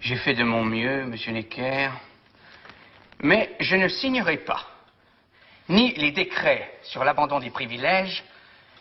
J'ai 0.00 0.16
fait 0.16 0.34
de 0.34 0.44
mon 0.44 0.64
mieux, 0.64 1.04
monsieur 1.04 1.30
Necker, 1.30 1.90
mais 3.22 3.54
je 3.60 3.76
ne 3.76 3.86
signerai 3.88 4.38
pas 4.38 4.66
ni 5.68 5.92
les 5.94 6.10
décrets 6.10 6.78
sur 6.82 7.04
l'abandon 7.04 7.38
des 7.38 7.50
privilèges, 7.50 8.24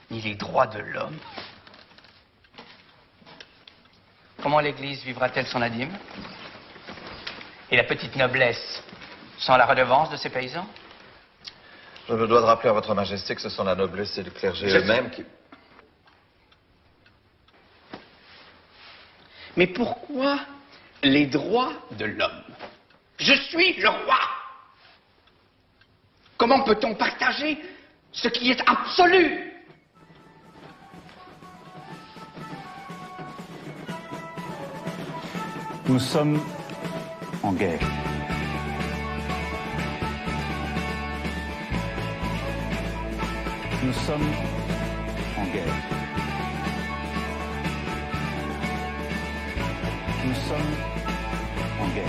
ni 0.10 0.22
les 0.22 0.36
droits 0.36 0.66
de 0.66 0.80
l'homme. 0.80 1.18
Comment 4.42 4.60
l'Église 4.62 5.04
vivra-t-elle 5.04 5.46
sans 5.46 5.60
la 5.60 5.70
dîme 5.70 5.96
Et 7.70 7.76
la 7.76 7.84
petite 7.84 8.16
noblesse 8.16 8.82
sans 9.38 9.58
la 9.58 9.66
redevance 9.66 10.10
de 10.10 10.18
ses 10.18 10.30
paysans? 10.30 10.68
Je 12.08 12.14
me 12.14 12.28
dois 12.28 12.40
de 12.40 12.46
rappeler 12.46 12.70
à 12.70 12.74
votre 12.74 12.96
majesté 12.96 13.36
que 13.36 13.42
ce 13.42 13.50
sont 13.50 13.66
la 13.66 13.76
noblesse 13.76 14.18
et 14.18 14.24
le 14.24 14.32
clergé 14.32 14.68
eux-mêmes 14.68 15.12
qui... 15.12 15.24
Mais 19.58 19.68
pourquoi 19.68 20.40
les 21.04 21.26
droits 21.28 21.74
de 21.98 22.06
l'homme 22.06 22.44
Je 23.20 23.34
suis 23.34 23.74
le 23.74 23.90
roi. 23.90 24.20
Comment 26.38 26.64
peut-on 26.64 26.96
partager 26.96 27.58
ce 28.12 28.28
qui 28.30 28.52
est 28.52 28.62
absolu? 28.66 29.54
Nous 35.88 36.00
sommes 36.00 36.40
en 37.44 37.52
guerre. 37.54 37.80
Nous 43.84 43.94
sommes 43.94 44.32
en 45.38 45.46
guerre. 45.46 46.19
Nous 50.30 50.36
sommes 50.36 50.58
en 51.82 51.88
guerre. 51.96 52.06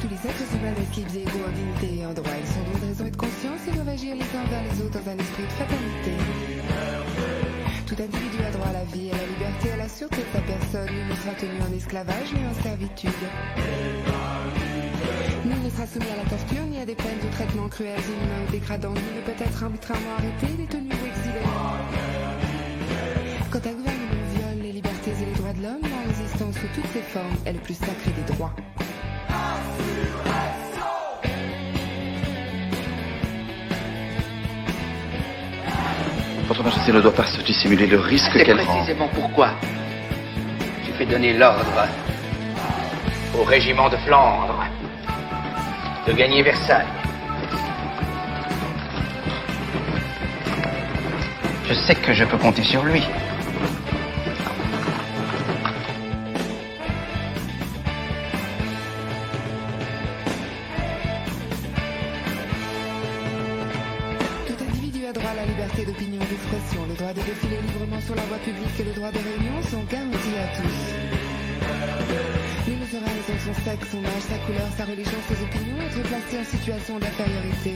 Tous 0.00 0.08
les 0.08 0.14
êtres 0.14 0.38
sont 0.38 0.64
indescriptibles 0.64 1.10
et 1.14 1.20
égaux 1.20 1.30
en 1.46 1.52
dignité 1.52 2.00
et 2.00 2.06
en 2.06 2.14
droit. 2.14 2.24
Ils 2.40 2.46
sont 2.46 2.60
doués 2.62 2.80
de 2.80 2.86
raison 2.86 3.04
et 3.04 3.10
de 3.10 3.16
conscience 3.16 3.60
et 3.68 3.72
doivent 3.72 3.88
agir 3.88 4.14
les 4.14 4.22
uns 4.22 4.44
envers 4.46 4.62
les 4.62 4.80
autres 4.80 4.98
dans 4.98 5.10
un 5.10 5.18
esprit 5.18 5.42
de 5.42 5.52
fraternité. 5.52 6.12
Tout 7.86 7.96
individu 8.00 8.38
a 8.46 8.50
droit 8.52 8.68
à 8.68 8.72
la 8.72 8.84
vie, 8.84 9.10
la 9.10 9.19
à 9.72 9.76
la 9.76 9.88
sûreté 9.88 10.16
de 10.16 10.32
sa 10.32 10.40
personne. 10.40 11.08
Ne 11.08 11.14
sera 11.14 11.34
tenu 11.34 11.60
en 11.62 11.76
esclavage 11.76 12.32
ni 12.32 12.46
en 12.46 12.62
servitude. 12.62 13.10
Nul 15.44 15.58
ne 15.64 15.70
sera 15.70 15.86
soumis 15.86 16.10
à 16.12 16.16
la 16.22 16.28
torture 16.28 16.64
ni 16.66 16.78
à 16.80 16.86
des 16.86 16.94
peines 16.94 17.18
de 17.22 17.32
traitement 17.32 17.68
cruels, 17.68 18.00
inhumains 18.00 18.48
ou 18.48 18.50
dégradants. 18.52 18.92
Nul 18.92 19.16
ne 19.16 19.20
peut 19.22 19.42
être 19.42 19.62
arbitrairement 19.62 20.14
arrêté, 20.18 20.46
détenu 20.56 20.88
ou 20.90 21.06
exilé. 21.06 21.40
Quand 23.50 23.66
un 23.66 23.72
gouvernement 23.72 24.24
viole 24.34 24.62
les 24.62 24.72
libertés 24.72 25.12
et 25.22 25.26
les 25.26 25.32
droits 25.32 25.52
de 25.52 25.62
l'homme, 25.62 25.82
la 25.82 26.12
résistance 26.12 26.54
sous 26.54 26.68
toutes 26.74 26.92
ses 26.92 27.02
formes 27.02 27.36
est 27.44 27.52
le 27.52 27.60
plus 27.60 27.74
sacré 27.74 28.12
des 28.12 28.32
droits. 28.32 28.54
Votre 36.60 36.76
majesté 36.76 36.92
ne 36.92 37.00
doit 37.00 37.14
pas 37.14 37.24
se 37.24 37.40
dissimuler 37.40 37.86
le 37.86 37.98
risque 37.98 38.32
C'est 38.34 38.44
qu'elle 38.44 38.58
prend. 38.58 38.74
précisément 38.74 39.08
pourquoi 39.14 39.52
j'ai 40.84 40.92
fait 40.92 41.06
donner 41.06 41.32
l'ordre 41.32 41.88
au 43.34 43.44
régiment 43.44 43.88
de 43.88 43.96
Flandre 43.96 44.62
de 46.06 46.12
gagner 46.12 46.42
Versailles. 46.42 46.84
Je 51.66 51.72
sais 51.72 51.94
que 51.94 52.12
je 52.12 52.24
peux 52.24 52.36
compter 52.36 52.62
sur 52.62 52.84
lui. 52.84 53.04
Droit 65.20 65.32
à 65.32 65.34
la 65.34 65.44
liberté 65.44 65.84
d'opinion 65.84 66.20
et 66.24 66.30
d'expression. 66.32 66.80
Le 66.88 66.94
droit 66.94 67.12
de 67.12 67.20
défiler 67.20 67.60
librement 67.60 68.00
sur 68.00 68.14
la 68.16 68.24
voie 68.24 68.40
publique 68.40 68.76
et 68.80 68.84
le 68.84 68.92
droit 68.96 69.12
de 69.12 69.20
réunion 69.20 69.56
sont 69.68 69.84
garantis 69.84 70.36
à 70.40 70.48
tous. 70.56 70.80
Nul 72.66 72.78
ne 72.80 72.86
sera 72.88 73.04
raison 73.04 73.36
son 73.44 73.54
sexe, 73.64 73.86
son 73.92 74.00
âge, 74.04 74.24
sa 74.32 74.38
couleur, 74.48 74.68
sa 74.76 74.84
religion, 74.88 75.20
ses 75.28 75.40
opinions 75.44 75.78
être 75.84 76.02
placé 76.08 76.34
en 76.40 76.44
situation 76.44 76.98
d'infériorité. 76.98 77.72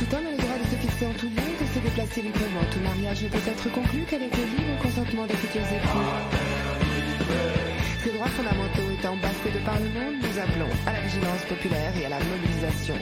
Tout 0.00 0.08
homme 0.16 0.26
a 0.26 0.32
le 0.32 0.40
droit 0.40 0.58
de 0.58 0.66
se 0.72 0.76
fixer 0.80 1.06
en 1.06 1.14
tout 1.20 1.28
lieu 1.28 1.44
et 1.44 1.58
de 1.60 1.68
se 1.68 1.80
déplacer 1.84 2.20
librement. 2.22 2.64
Tout 2.72 2.80
mariage 2.80 3.22
ne 3.24 3.28
peut 3.28 3.44
être 3.44 3.68
conclu 3.72 4.00
qu'avec 4.08 4.32
le 4.32 4.44
libre 4.48 4.74
consentement 4.80 5.26
des 5.28 5.36
futurs 5.36 5.68
époux. 5.68 6.08
Ces 8.00 8.12
droits 8.16 8.32
fondamentaux 8.32 8.88
étant 8.96 9.16
bafoués 9.16 9.52
de 9.52 9.60
par 9.64 9.76
le 9.80 9.88
monde, 9.92 10.16
nous 10.24 10.36
appelons 10.40 10.72
à 10.86 10.92
la 10.92 11.00
vigilance 11.00 11.44
populaire 11.48 11.92
et 12.00 12.04
à 12.06 12.10
la 12.10 12.20
mobilisation. 12.20 12.96